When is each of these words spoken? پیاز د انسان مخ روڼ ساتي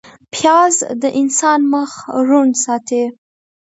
پیاز 0.33 0.75
د 1.01 1.03
انسان 1.21 1.59
مخ 1.73 1.91
روڼ 2.27 2.47
ساتي 2.63 3.03